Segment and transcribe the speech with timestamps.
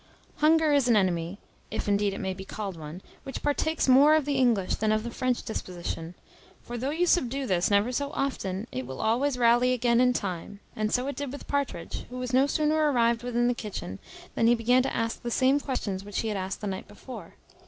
[0.37, 1.37] Hunger is an enemy
[1.69, 5.03] (if indeed it may be called one) which partakes more of the English than of
[5.03, 6.15] the French disposition;
[6.63, 10.59] for, though you subdue this never so often, it will always rally again in time;
[10.75, 13.99] and so it did with Partridge, who was no sooner arrived within the kitchen,
[14.33, 17.35] than he began to ask the same questions which he had asked the night before.